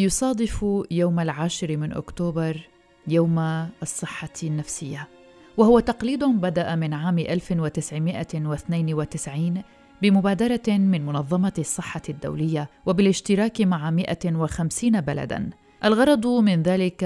[0.00, 2.60] يصادف يوم العاشر من أكتوبر
[3.08, 3.38] يوم
[3.82, 5.08] الصحة النفسية
[5.56, 9.62] وهو تقليد بدأ من عام 1992
[10.02, 15.50] بمبادرة من منظمة الصحة الدولية وبالاشتراك مع 150 بلدا.
[15.84, 17.04] الغرض من ذلك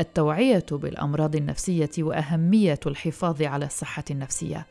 [0.00, 4.66] التوعية بالأمراض النفسية وأهمية الحفاظ على الصحة النفسية.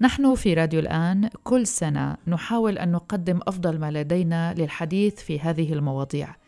[0.00, 5.72] نحن في راديو الآن كل سنة نحاول أن نقدم أفضل ما لدينا للحديث في هذه
[5.72, 6.41] المواضيع.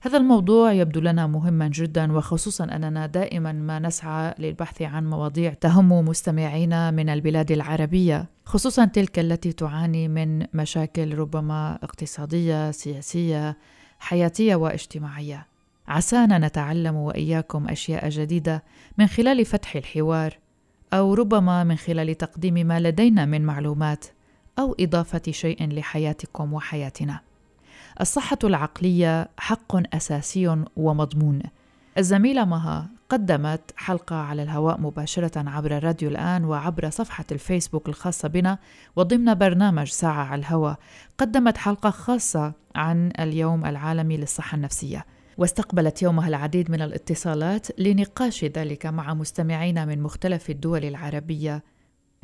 [0.00, 6.08] هذا الموضوع يبدو لنا مهما جدا وخصوصا أننا دائما ما نسعى للبحث عن مواضيع تهم
[6.08, 13.56] مستمعينا من البلاد العربية خصوصا تلك التي تعاني من مشاكل ربما اقتصادية سياسية
[13.98, 15.46] حياتية واجتماعية.
[15.88, 18.62] عسانا نتعلم وإياكم أشياء جديدة
[18.98, 20.38] من خلال فتح الحوار
[20.92, 24.04] أو ربما من خلال تقديم ما لدينا من معلومات
[24.58, 27.27] أو إضافة شيء لحياتكم وحياتنا.
[28.00, 31.42] الصحة العقلية حق أساسي ومضمون.
[31.98, 38.58] الزميلة مها قدمت حلقة على الهواء مباشرة عبر راديو الآن وعبر صفحة الفيسبوك الخاصة بنا
[38.96, 40.78] وضمن برنامج ساعة على الهواء
[41.18, 45.06] قدمت حلقة خاصة عن اليوم العالمي للصحة النفسية.
[45.38, 51.62] واستقبلت يومها العديد من الاتصالات لنقاش ذلك مع مستمعين من مختلف الدول العربية.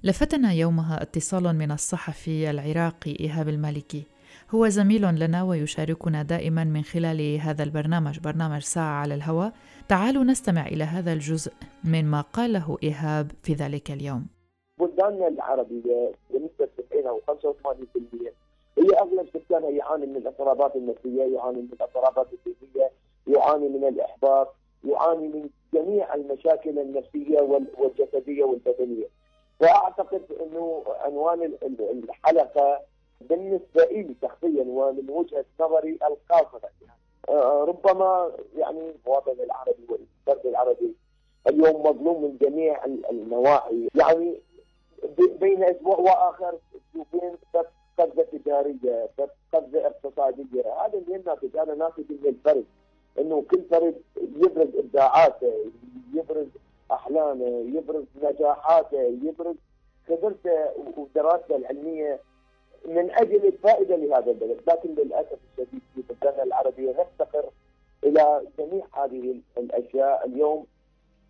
[0.05, 4.14] لفتنا يومها اتصال من الصحفي العراقي إيهاب المالكي.
[4.51, 9.53] هو زميل لنا ويشاركنا دائما من خلال هذا البرنامج برنامج ساعة على الهواء.
[9.89, 11.53] تعالوا نستمع إلى هذا الجزء
[11.85, 14.27] من ما قاله إيهاب في ذلك اليوم.
[14.81, 18.33] بلداننا العربية بنسبة 90 أو 85%
[18.79, 22.91] هي أغلب سكانها يعاني من الاضطرابات النفسية يعاني من الاضطرابات الذهنية
[23.27, 27.41] يعاني من الإحباط يعاني من جميع المشاكل النفسية
[27.79, 29.07] والجسدية والبدنية.
[29.61, 31.53] فأعتقد أنه عنوان
[32.09, 32.81] الحلقة
[33.21, 36.99] بالنسبة لي شخصيا ومن وجهة نظري القاصرة يعني
[37.29, 40.95] آه، ربما يعني المواطن العربي والفرد العربي
[41.47, 43.89] اليوم مظلوم من جميع النواحي.
[43.95, 44.41] يعني
[45.41, 46.55] بين أسبوع وآخر
[46.93, 47.33] تشوفين
[47.99, 49.09] قفزه تجارية
[49.53, 50.85] قفزه اقتصادية.
[50.85, 52.65] هذا اللي الناتج أنا ناتج من الفرد
[53.19, 55.53] إنه كل فرد يبرز إبداعاته
[56.15, 56.47] يبرز
[56.93, 59.57] أحلامه يبرز نجاحاته يبرز
[60.09, 62.21] خبرته ودراسته العلمية
[62.89, 67.45] من أجل الفائدة لهذا البلد، لكن للأسف الشديد في بلداننا العربية نفتقر
[68.05, 70.67] إلى جميع هذه الأشياء، اليوم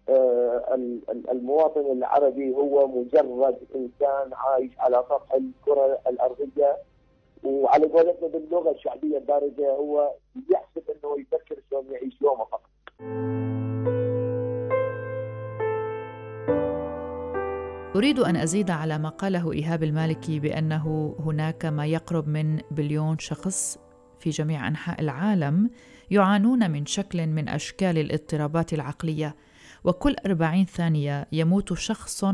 [0.08, 0.74] آه،
[1.08, 6.76] المواطن العربي هو مجرد إنسان عايش على سطح الكرة الأرضية.
[7.44, 10.12] وعلى قولتنا باللغة الشعبية الدارجة هو
[10.50, 12.70] يحسب إنه يفكر شلون يعيش يومه فقط.
[17.96, 23.78] أريد أن أزيد على ما قاله إيهاب المالكي بأنه هناك ما يقرب من بليون شخص
[24.20, 25.70] في جميع أنحاء العالم
[26.10, 29.36] يعانون من شكل من أشكال الاضطرابات العقلية
[29.84, 32.24] وكل أربعين ثانية يموت شخص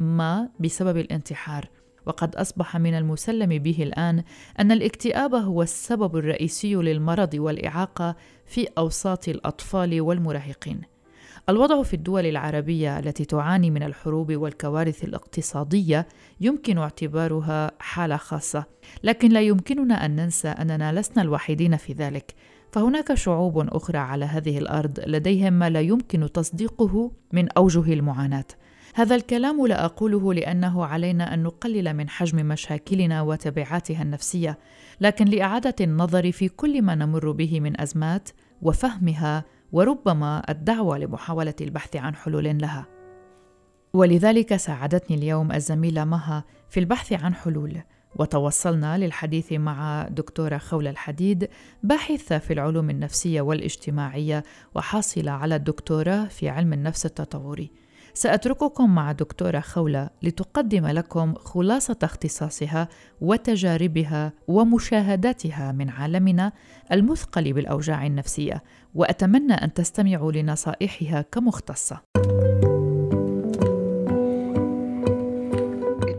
[0.00, 1.68] ما بسبب الانتحار.
[2.06, 4.22] وقد أصبح من المسلم به الآن
[4.60, 8.16] أن الاكتئاب هو السبب الرئيسي للمرض والإعاقة
[8.46, 10.80] في أوساط الأطفال والمراهقين.
[11.48, 16.08] الوضع في الدول العربية التي تعاني من الحروب والكوارث الاقتصادية
[16.40, 18.64] يمكن اعتبارها حالة خاصة
[19.04, 22.34] لكن لا يمكننا أن ننسى أننا لسنا الوحيدين في ذلك.
[22.72, 28.44] فهناك شعوب أخرى على هذه الأرض لديهم ما لا يمكن تصديقه من أوجه المعاناة.
[28.94, 34.58] هذا الكلام لا أقوله لأنه علينا أن نقلل من حجم مشاكلنا وتبعاتها النفسية
[35.00, 38.28] لكن لإعادة النظر في كل ما نمر به من أزمات
[38.62, 42.86] وفهمها وربما الدعوة لمحاولة البحث عن حلول لها.
[43.92, 47.80] ولذلك ساعدتني اليوم الزميلة مها في البحث عن حلول
[48.16, 51.48] وتوصلنا للحديث مع دكتورة خوله الحديد
[51.82, 54.44] باحثة في العلوم النفسية والاجتماعية
[54.74, 57.70] وحاصلة على الدكتوراه في علم النفس التطوري.
[58.14, 62.88] سأترككم مع دكتورة خولة لتقدم لكم خلاصة اختصاصها
[63.20, 66.52] وتجاربها ومشاهداتها من عالمنا
[66.92, 68.62] المثقل بالأوجاع النفسية
[68.94, 72.00] وأتمنى أن تستمعوا لنصائحها كمختصة.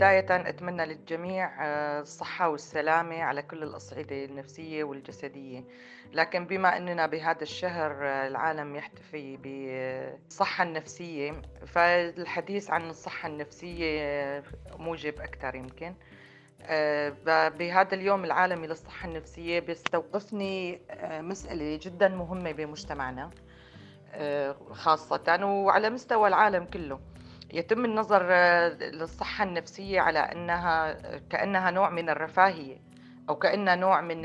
[0.02, 5.64] بداية أتمنى للجميع آه، الصحة والسلامة على كل الأصعدة النفسية والجسدية.
[6.14, 14.44] لكن بما أننا بهذا الشهر آه، العالم يحتفي بالصحة النفسية فالحديث عن الصحة النفسية آه،
[14.78, 15.94] موجب أكثر يمكن.
[17.60, 23.30] بهذا اليوم العالمي للصحة النفسية بيستوقفني مسألة جدا مهمة بمجتمعنا
[24.72, 27.00] خاصة وعلى مستوى العالم كله.
[27.54, 32.78] يتم النظر آه، للصحة النفسية على أنها كأنها نوع من الرفاهية
[33.30, 34.22] أو كأنها نوع من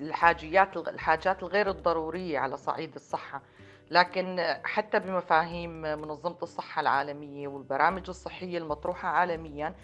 [0.00, 3.42] الحاجيات الحاجات الغير الضرورية على صعيد الصحة.
[3.90, 9.74] لكن حتى بمفاهيم منظمة الصحة العالمية والبرامج الصحية المطروحة عالميا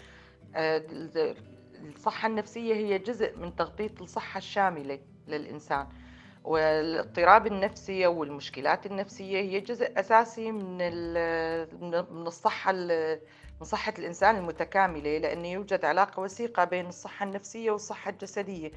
[0.55, 0.83] آه،
[1.81, 5.87] الصحة النفسية هي جزء من تغطية الصحة الشاملة للإنسان.
[6.45, 10.77] والاضطراب النفسي والمشكلات النفسية هي جزء أساسي من
[12.13, 12.71] من الصحة
[13.59, 18.71] من صحة الإنسان المتكاملة لأن يوجد علاقة وثيقة بين الصحة النفسية والصحة الجسدية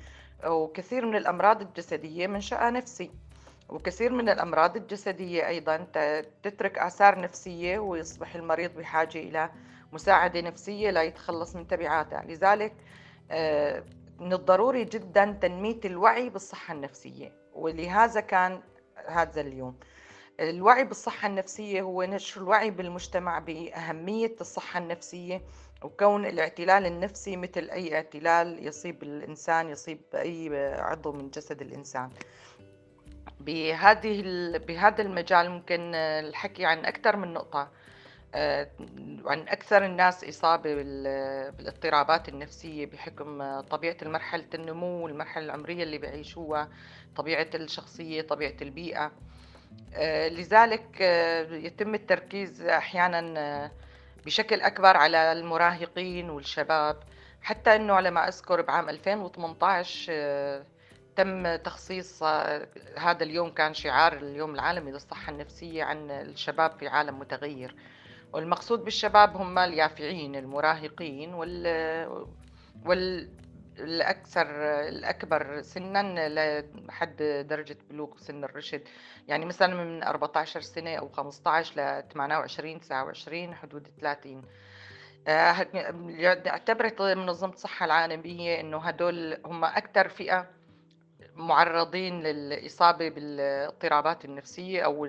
[0.47, 3.11] وكثير من الأمراض الجسدية منشأها نفسي
[3.69, 5.77] وكثير من الأمراض الجسدية أيضا
[6.43, 9.51] تترك آثار نفسية ويصبح المريض بحاجة إلى
[9.93, 12.73] مساعدة نفسية لا يتخلص من تبعاتها لذلك
[13.31, 13.85] آه،
[14.19, 17.33] من الضروري جدا تنمية الوعي بالصحة النفسية.
[17.59, 18.61] ولهذا كان
[19.07, 19.77] هذا اليوم.
[20.41, 25.43] الوعي بالصحة النفسية هو نشر الوعي بالمجتمع بأهمية الصحة النفسية
[25.83, 32.11] وكون الاعتلال النفسي مثل أي اعتلال يصيب الإنسان يصيب أي عضو من جسد الإنسان.
[33.41, 34.23] بهذه
[34.59, 37.71] بهذا المجال ممكن الحكي عن أكثر من نقطة.
[38.35, 46.69] عن أكثر الناس إصابة بالاضطرابات النفسية بحكم طبيعة المرحلة النمو والمرحلة العمرية اللي بيعيشوها
[47.17, 49.13] طبيعة الشخصية طبيعة البيئة.
[49.95, 53.71] آه، لذلك آه، يتم التركيز أحيانا
[54.27, 56.97] بشكل أكبر على المراهقين والشباب.
[57.43, 60.65] حتى أنه على ما أذكر بعام 2018
[61.17, 62.23] تم تخصيص
[62.99, 67.75] هذا اليوم كان شعار اليوم العالمي للصحة النفسية عن الشباب في عالم متغير.
[68.33, 71.67] والمقصود بالشباب هم اليافعين المراهقين وال
[72.85, 73.31] وال
[73.79, 74.47] الأكثر
[74.89, 76.29] الأكبر سنا
[76.89, 77.17] لحد
[77.49, 78.83] درجة بلوغ سن الرشد.
[79.29, 84.43] يعني مثلا من 14 سنة أو 15 ل 28 29 حدود 30
[86.47, 90.51] اعتبرت منظمة الصحة العالمية إنه هدول هم أكثر فئة
[91.35, 95.09] معرضين للإصابة بالاضطرابات النفسية أو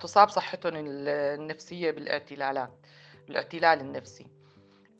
[0.00, 2.70] تصاب صحتهم النفسية بالاعتلالات
[3.28, 4.26] الاعتلال النفسي.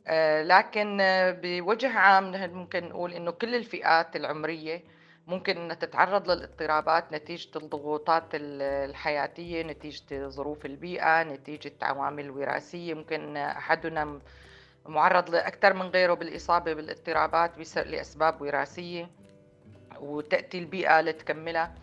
[0.07, 0.97] آه، لكن
[1.43, 4.83] بوجه عام ممكن نقول إنه كل الفئات العمرية
[5.27, 12.93] ممكن إنها تتعرض للاضطرابات نتيجة الضغوطات الحياتية نتيجة ظروف البيئة نتيجة عوامل وراثية.
[12.93, 14.19] ممكن أحدنا
[14.85, 19.09] معرض لأكثر من غيره بالإصابة بالاضطرابات لأسباب وراثية
[19.99, 21.75] وتأتي البيئة لتكملها.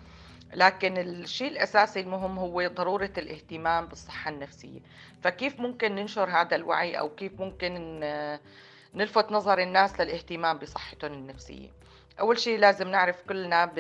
[0.54, 4.80] لكن الشيء الأساسي المهم هو ضرورة الاهتمام بالصحة النفسية.
[5.22, 8.00] فكيف ممكن ننشر هذا الوعي أو كيف ممكن
[8.94, 11.68] نلفت نظر الناس للاهتمام بصحتهم النفسية؟
[12.20, 13.78] أول شيء لازم نعرف كلنا ب...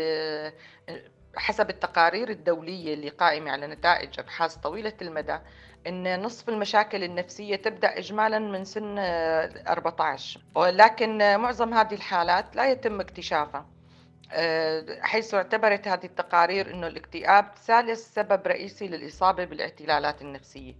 [1.36, 5.38] حسب التقارير الدولية اللي قائمة على نتائج أبحاث طويلة المدى
[5.86, 13.00] أن نصف المشاكل النفسية تبدأ إجمالا من سن 14 ولكن معظم هذه الحالات لا يتم
[13.00, 13.66] اكتشافها.
[15.00, 20.74] حيث اعتبرت هذه التقارير أنه الاكتئاب ثالث سبب رئيسي للإصابة بالاعتلالات النفسية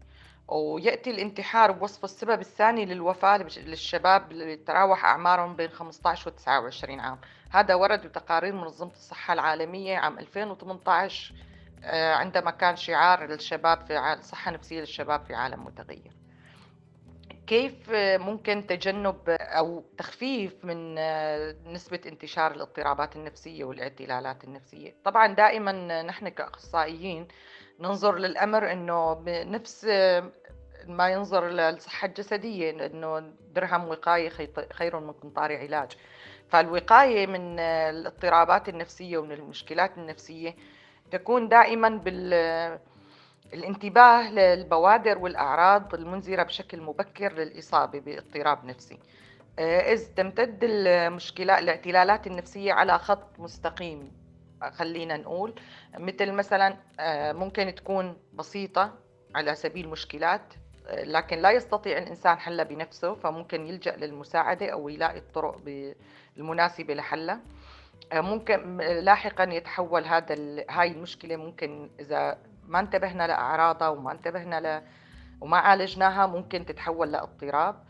[0.49, 7.19] ويأتي الانتحار بوصف السبب الثاني للوفاة للشباب اللي تراوح أعمارهم بين 15 و 29 عام.
[7.51, 11.35] هذا ورد بتقارير منظمة الصحة العالمية عام 2018
[11.85, 16.13] آه، عندما كان شعار للشباب في الصحة النفسية للشباب في عالم متغير.
[17.49, 20.95] كيف ممكن تجنب أو تخفيف من
[21.73, 27.29] نسبة انتشار الاضطرابات النفسية والاعتلالات النفسية؟ طبعا دائما نحن كأخصائيين
[27.81, 29.85] ننظر للأمر إنه بنفس
[30.87, 34.33] ما ينظر للصحة الجسدية إنه درهم وقاية
[34.73, 35.93] خير من قنطار علاج.
[36.49, 40.55] فالوقاية من الاضطرابات النفسية ومن المشكلات النفسية
[41.11, 42.79] تكون دائما بال
[43.55, 48.99] الانتباه للبوادر والأعراض المنذرة بشكل مبكر للإصابة باضطراب نفسي.
[49.59, 54.13] آه، إذ تمتد المشكلات الاعتلالات النفسية على خط مستقيم
[54.73, 55.55] خلينا نقول
[55.99, 58.95] مثل مثلا آه، ممكن تكون بسيطة
[59.35, 60.55] على سبيل مشكلات
[60.87, 65.61] آه، لكن لا يستطيع الإنسان حلها بنفسه فممكن يلجأ للمساعدة أو يلاقي الطرق
[66.37, 67.41] المناسبة لحلها.
[68.13, 70.35] ممكن لاحقا يتحول هذا
[70.71, 74.83] هاي المشكلة ممكن إذا ما انتبهنا لأعراضها وما انتبهنا ل...
[75.41, 77.85] وما عالجناها ممكن تتحول لإضطراب.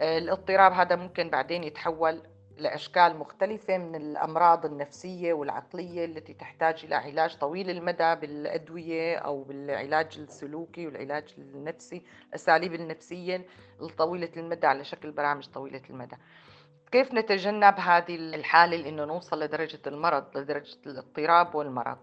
[0.00, 2.22] آه، الاضطراب هذا ممكن بعدين يتحول
[2.58, 10.18] لأشكال مختلفة من الأمراض النفسية والعقلية التي تحتاج إلى علاج طويل المدى بالأدوية أو بالعلاج
[10.18, 13.46] السلوكي والعلاج النفسي الأساليب النفسية
[13.82, 16.16] الطويلة المدى على شكل برامج طويلة المدى.
[16.92, 21.98] كيف نتجنب هذه الحالة لأنه نوصل لدرجة المرض لدرجة الاضطراب والمرض؟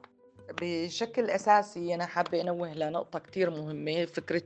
[0.61, 4.43] بشكل أساسي أنا حابة أنوه لنقطة كتير مهمة فكرة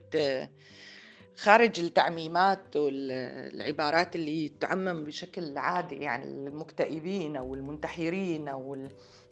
[1.38, 8.78] خارج التعميمات والعبارات اللي تعمم بشكل عادي يعني المكتئبين أو المنتحرين أو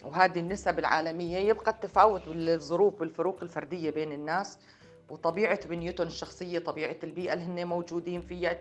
[0.04, 4.58] وهذه النسب العالمية يبقى التفاوت والظروف والفروق الفردية بين الناس
[5.10, 8.54] وطبيعة بنيتهم الشخصية طبيعة البيئة اللي هن موجودين فيها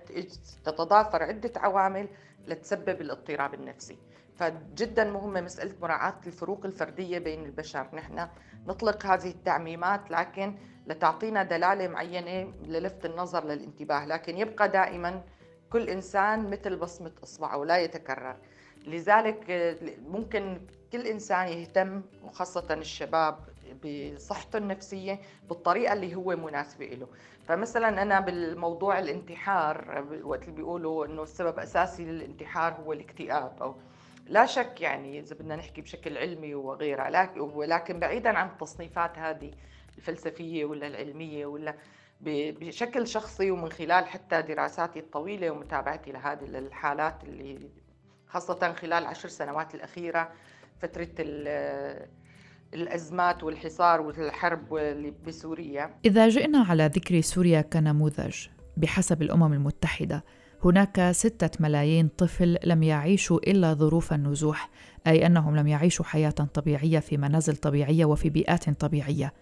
[0.64, 2.08] تتضافر عدة عوامل
[2.46, 3.98] لتسبب الاضطراب النفسي.
[4.36, 7.86] فجدا مهمة مسألة مراعاة الفروق الفردية بين البشر.
[7.94, 8.28] نحن
[8.66, 10.54] نطلق هذه التعميمات لكن
[10.86, 14.06] لتعطينا دلالة معينة للفت النظر للانتباه.
[14.06, 15.22] لكن يبقى دائما
[15.70, 18.36] كل إنسان مثل بصمة إصبعه ولا يتكرر.
[18.86, 19.44] لذلك
[20.06, 20.60] ممكن
[20.92, 23.38] كل إنسان يهتم وخاصة الشباب
[23.84, 27.08] بصحته النفسية بالطريقة اللي هو مناسبة له
[27.44, 33.74] فمثلا أنا بالموضوع الانتحار وقت اللي بيقولوا أنه السبب أساسي للانتحار هو الاكتئاب أو
[34.26, 39.50] لا شك يعني إذا بدنا نحكي بشكل علمي وغيرها ولكن بعيدا عن التصنيفات هذه
[39.98, 41.74] الفلسفية ولا العلمية ولا
[42.20, 47.70] بشكل شخصي ومن خلال حتى دراساتي الطويلة ومتابعتي لهذه الحالات اللي
[48.26, 50.32] خاصة خلال العشر سنوات الأخيرة
[50.78, 51.08] فترة
[52.74, 54.68] الأزمات والحصار والحرب
[55.26, 55.94] بسوريا.
[56.04, 58.36] إذا جئنا على ذكر سوريا كنموذج
[58.76, 60.24] بحسب الأمم المتحدة
[60.64, 64.70] هناك ستة ملايين طفل لم يعيشوا إلا ظروف النزوح
[65.06, 69.32] أي أنهم لم يعيشوا حياة طبيعية في منازل طبيعية وفي بيئات طبيعية.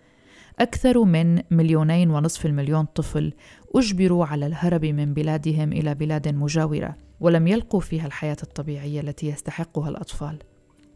[0.58, 3.32] أكثر من مليونين ونصف المليون طفل
[3.74, 9.88] أجبروا على الهرب من بلادهم إلى بلاد مجاورة ولم يلقوا فيها الحياة الطبيعية التي يستحقها
[9.88, 10.38] الأطفال.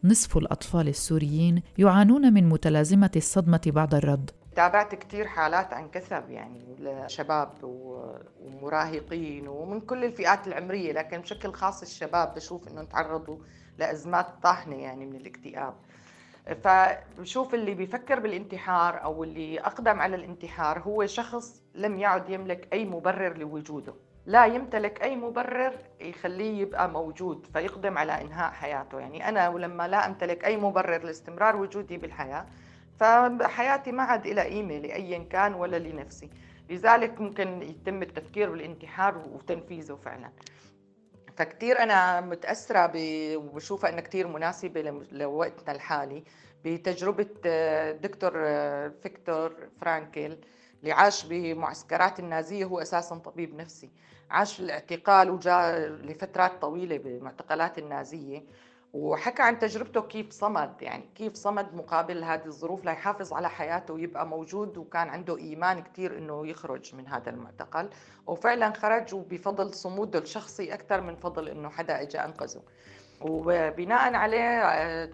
[0.03, 4.31] نصف الأطفال السوريين يعانون من متلازمة الصدمة بعد الرد.
[4.55, 11.81] تابعت كثير حالات عن كثب يعني لشباب ومراهقين ومن كل الفئات العمرية لكن بشكل خاص
[11.81, 13.37] الشباب بشوف انهم تعرضوا
[13.77, 15.73] لأزمات طاحنة يعني من الاكتئاب.
[16.63, 22.85] فبشوف اللي بيفكر بالانتحار أو اللي أقدم على الانتحار هو شخص لم يعد يملك أي
[22.85, 23.93] مبرر لوجوده.
[24.25, 28.99] لا يمتلك أي مبرر يخليه يبقى موجود فيقدم على إنهاء حياته.
[28.99, 32.45] يعني أنا ولما لا أمتلك أي مبرر لاستمرار وجودي بالحياة
[32.99, 36.29] فحياتي ما عاد لها قيمه لاي كان ولا لنفسي.
[36.69, 40.29] لذلك ممكن يتم التفكير بالانتحار وتنفيذه فعلا.
[41.37, 42.91] فكتير أنا متأثرة
[43.35, 46.23] وبشوفها أنها كتير مناسبة لوقتنا الحالي
[46.65, 47.27] بتجربة
[47.91, 48.31] دكتور
[49.03, 50.37] فيكتور فرانكل.
[50.81, 53.89] اللي عاش بمعسكرات النازية هو أساسا طبيب نفسي.
[54.29, 58.43] عاش في الاعتقال وجاء لفترات طويلة بالمعتقلات النازية.
[58.93, 64.27] وحكى عن تجربته كيف صمد يعني كيف صمد مقابل هذه الظروف ليحافظ على حياته ويبقى
[64.27, 67.89] موجود وكان عنده إيمان كثير إنه يخرج من هذا المعتقل.
[68.27, 72.61] وفعلا خرج وبفضل صموده الشخصي أكثر من فضل إنه حدا إجا أنقذه.
[73.21, 74.61] وبناء عليه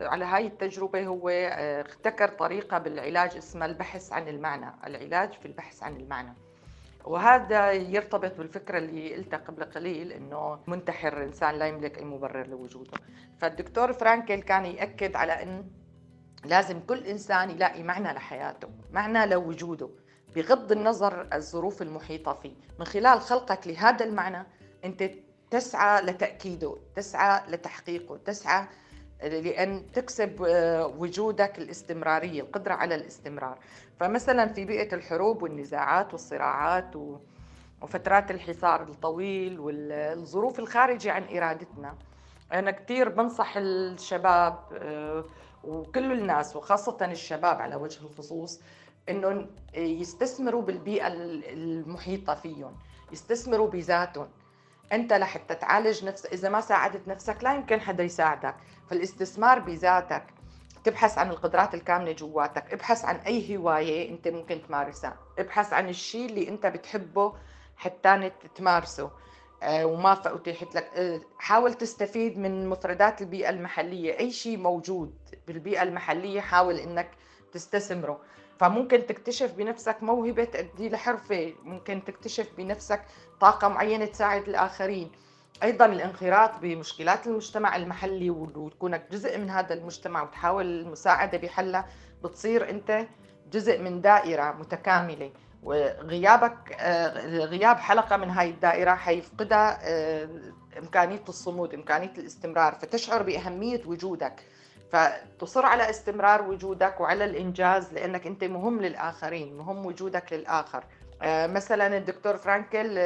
[0.02, 5.96] على هاي التجربة هو ابتكر طريقة بالعلاج اسمها البحث عن المعنى العلاج في البحث عن
[5.96, 6.34] المعنى.
[7.06, 12.92] وهذا يرتبط بالفكرة اللي قلتها قبل قليل إنه منتحر الانسان لا يملك أي مبرر لوجوده.
[13.40, 15.66] فالدكتور فرانكل كان يأكد على إن
[16.46, 19.90] لازم كل إنسان يلاقي معنى لحياته معنى لوجوده
[20.36, 22.54] بغض النظر الظروف المحيطة فيه.
[22.80, 24.46] من خلال خلقك لهذا المعنى
[24.86, 25.04] أنت
[25.52, 28.68] تسعى لتأكيده تسعى لتحقيقه تسعى
[29.24, 33.58] لأن تكسب آه، وجودك الاستمرارية القدرة على الاستمرار.
[34.00, 36.92] فمثلا في بيئة الحروب والنزاعات والصراعات
[37.82, 41.96] وفترات الحصار الطويل والظروف الخارجة عن إرادتنا.
[42.54, 45.26] أنا كثير بنصح الشباب آه،
[45.64, 48.62] وكل الناس وخاصة الشباب على وجه الخصوص
[49.10, 52.76] انهم يستثمروا بالبيئة المحيطة فيهم
[53.12, 54.28] يستثمروا بذاتهم.
[54.94, 58.56] أنت لحتى تعالج نفسك إذا ما ساعدت نفسك لا يمكن حدا يساعدك.
[58.90, 60.24] فالاستثمار بذاتك
[60.84, 65.18] تبحث عن القدرات الكامنه جواتك ابحث عن أي هواية أنت ممكن تمارسها.
[65.40, 67.34] ابحث عن الشيء اللي أنت بتحبه
[67.78, 69.12] حتى تمارسه.
[69.64, 74.20] آه، وما اتيحت لك آه، حاول تستفيد من مفردات البيئة المحلية.
[74.20, 75.14] أي شيء موجود
[75.48, 77.10] بالبيئة المحلية حاول إنك
[77.54, 78.20] تستثمره.
[78.60, 81.54] فممكن تكتشف بنفسك موهبة تؤدي لحرفة.
[81.64, 83.02] ممكن تكتشف بنفسك
[83.40, 85.12] طاقة معينة تساعد الآخرين.
[85.64, 91.86] أيضا الانخراط بمشكلات المجتمع المحلي وتكونك جزء من هذا المجتمع وتحاول المساعدة بحلها.
[92.24, 93.06] بتصير أنت
[93.52, 95.32] جزء من دائرة متكاملة.
[95.64, 100.30] وغيابك آه، غياب حلقة من هاي الدائرة حيفقدها آه،
[100.78, 102.76] إمكانية الصمود إمكانية الاستمرار.
[102.76, 104.44] فتشعر بأهمية وجودك.
[104.92, 110.84] فتصر على استمرار وجودك وعلى الإنجاز لأنك أنت مهم للآخرين مهم وجودك للآخر.
[111.22, 112.98] آه، مثلا الدكتور فرانكل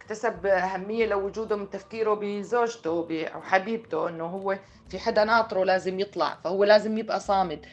[0.00, 2.90] اكتسب أهمية لوجوده من تفكيره بزوجته
[3.36, 4.58] وحبيبته أنه هو
[4.90, 7.66] في حدا ناطره لازم يطلع فهو لازم يبقى صامد.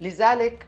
[0.00, 0.66] لذلك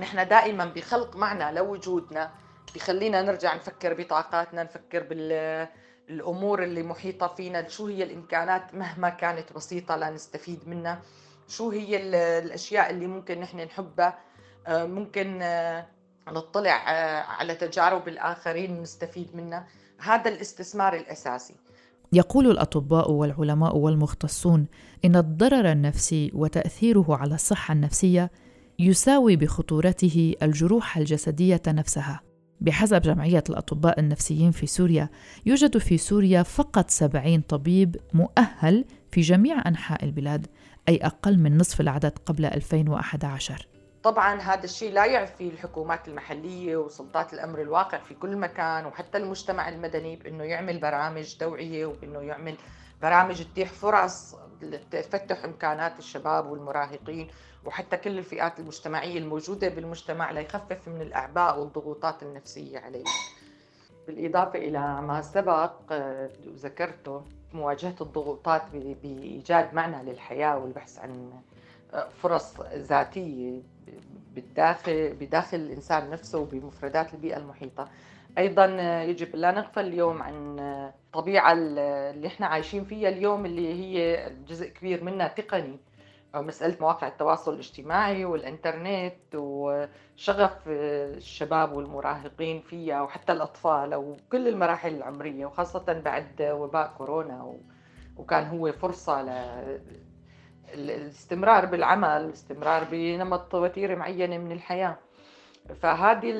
[0.00, 2.30] نحن دائما بخلق معنى لوجودنا
[2.74, 5.68] بخلينا نرجع نفكر بطاقاتنا نفكر بال
[6.10, 11.02] الأمور اللي محيطة فينا شو هي الإمكانات مهما كانت بسيطة لنستفيد منها.
[11.48, 11.96] شو هي
[12.38, 14.18] الأشياء اللي ممكن نحن نحبها؟
[14.66, 15.86] آه، ممكن آه،
[16.28, 19.66] نطلع آه، على تجارب الآخرين ونستفيد منها.
[19.98, 21.54] هذا الاستثمار الأساسي.
[22.12, 24.66] يقول الأطباء والعلماء والمختصون
[25.04, 28.30] إن الضرر النفسي وتأثيره على الصحة النفسية
[28.78, 32.20] يساوي بخطورته الجروح الجسدية نفسها.
[32.60, 35.08] بحسب جمعية الأطباء النفسيين في سوريا
[35.46, 40.46] يوجد في سوريا فقط 70 طبيب مؤهل في جميع أنحاء البلاد.
[40.88, 43.66] أي أقل من نصف العدد قبل 2011
[44.02, 49.68] طبعا هذا الشيء لا يعفي الحكومات المحلية وسلطات الأمر الواقع في كل مكان وحتى المجتمع
[49.68, 52.56] المدني بأنه يعمل برامج توعية وبأنه يعمل
[53.02, 57.28] برامج تتيح فرص لتفتح إمكانات الشباب والمراهقين
[57.64, 63.04] وحتى كل الفئات المجتمعية الموجودة بالمجتمع ليخفف من الأعباء والضغوطات النفسية عليه
[64.06, 67.24] بالإضافة إلى ما سبق آه، ذكرته
[67.54, 68.62] مواجهة الضغوطات
[69.02, 71.30] بإيجاد معنى للحياة والبحث عن
[72.22, 73.62] فرص ذاتية
[74.34, 77.88] بالداخل بداخل الإنسان نفسه وبمفردات البيئة المحيطة.
[78.38, 78.66] أيضا
[79.02, 85.04] يجب لا نغفل اليوم عن الطبيعة اللي إحنا عايشين فيها اليوم اللي هي جزء كبير
[85.04, 85.78] منها تقني.
[86.34, 95.92] مسألة مواقع التواصل الاجتماعي والإنترنت وشغف الشباب والمراهقين فيها وحتى الأطفال وكل المراحل العمرية وخاصة
[96.04, 97.54] بعد وباء كورونا
[98.16, 99.22] وكان هو فرصة
[100.74, 104.96] للاستمرار بالعمل الاستمرار بنمط وتيرة معينة من الحياة.
[105.80, 106.32] فهذه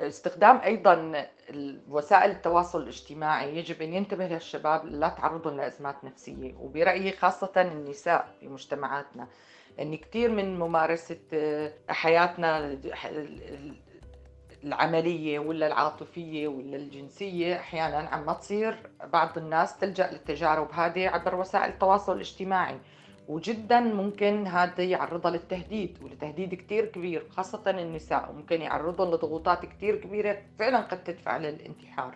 [0.00, 1.26] استخدام أيضا
[1.88, 6.54] وسائل التواصل الاجتماعي يجب أن ينتبه للشباب لا تعرضهم لأزمات نفسية.
[6.54, 9.28] وبرأيي خاصة النساء في مجتمعاتنا
[9.80, 12.78] أن كثير من ممارسة آه، حياتنا
[14.64, 21.70] العملية ولا العاطفية ولا الجنسية أحيانا عم تصير بعض الناس تلجأ للتجارب هذه عبر وسائل
[21.70, 22.80] التواصل الاجتماعي.
[23.30, 30.38] وجدا ممكن هذا يعرضها للتهديد ولتهديد كتير كبير خاصة النساء وممكن يعرضهم لضغوطات كتير كبيرة
[30.58, 32.14] فعلا قد تدفع للانتحار.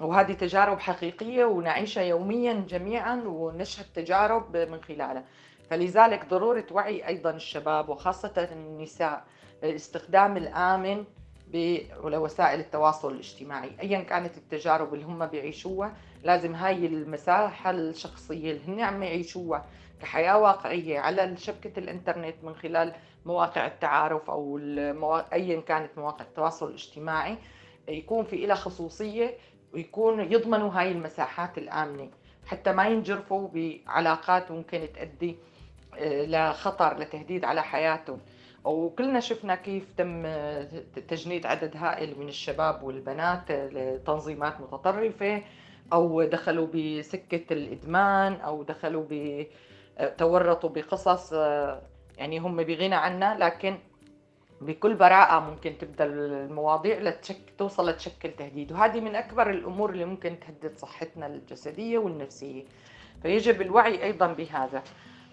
[0.00, 5.24] وهذه تجارب حقيقية ونعيشها يوميا جميعا ونشهد تجارب من خلالها.
[5.70, 9.24] فلذلك ضرورة وعي أيضا الشباب وخاصة النساء
[9.64, 11.04] الاستخدام الآمن
[11.52, 13.70] بوسائل التواصل الاجتماعي.
[13.82, 15.92] ايا كانت التجارب اللي هم بيعيشوها
[16.24, 19.64] لازم هاي المساحة الشخصية اللي هن عم يعيشوها
[20.02, 22.94] كحياة واقعية على شبكة الإنترنت من خلال
[23.26, 25.34] مواقع التعارف أو الموا...
[25.34, 27.36] أيا كانت مواقع التواصل الاجتماعي
[27.88, 29.34] يكون في إلها خصوصية
[29.74, 32.10] ويكون يضمنوا هاي المساحات الآمنة.
[32.46, 35.36] حتى ما ينجرفوا بعلاقات ممكن تؤدي
[35.98, 38.18] آه، لخطر لتهديد على حياتهم.
[38.64, 40.68] وكلنا شفنا كيف تم آه،
[41.08, 45.42] تجنيد عدد هائل من الشباب والبنات لتنظيمات متطرفة
[45.92, 49.04] أو دخلوا بسكة الإدمان أو دخلوا
[50.08, 51.82] تورطوا بقصص آه،
[52.18, 53.78] يعني هم بغنى عنها لكن
[54.60, 58.72] بكل براءة ممكن تبدأ المواضيع لتشك توصل لتشكل تهديد.
[58.72, 62.64] وهذه من أكبر الأمور اللي ممكن تهدد صحتنا الجسدية والنفسية.
[63.22, 64.82] فيجب الوعي أيضا بهذا.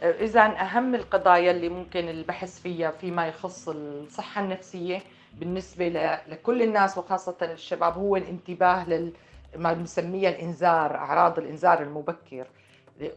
[0.03, 5.01] آه، إذا أهم القضايا اللي ممكن البحث فيها فيما يخص الصحة النفسية
[5.33, 5.87] بالنسبة
[6.27, 9.13] لكل الناس وخاصة الشباب هو الانتباه لل
[9.55, 12.47] ما بنسميه الإنذار أعراض الإنذار المبكر.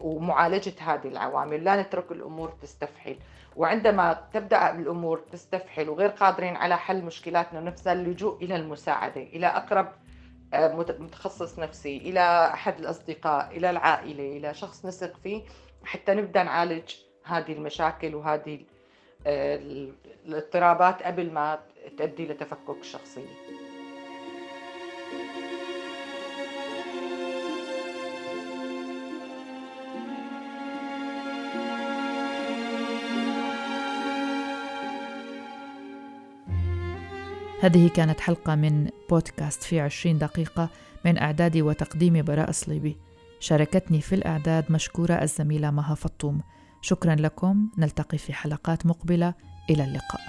[0.01, 3.17] ومعالجة هذه العوامل لا نترك الأمور تستفحل.
[3.57, 9.93] وعندما تبدأ الأمور تستفحل وغير قادرين على حل مشكلاتنا نفسها اللجوء إلى المساعدة إلى أقرب
[10.55, 15.43] آه، متخصص نفسي إلى أحد الأصدقاء إلى العائلة إلى شخص نثق فيه
[15.85, 18.61] حتى نبدأ نعالج هذه المشاكل وهذه
[19.27, 19.57] آه،
[20.27, 21.59] الاضطرابات قبل ما
[21.99, 23.27] تؤدي لتفكك الشخصيه
[37.63, 40.69] هذه كانت حلقة من بودكاست في عشرين دقيقة
[41.05, 42.97] من إعداد وتقديم براء صليبي.
[43.41, 46.41] شاركتني في الإعداد مشكورة الزميلة مها فطوم.
[46.83, 47.69] شكرا لكم.
[47.79, 49.35] نلتقي في حلقات مقبلة.
[49.71, 50.20] إلى اللقاء.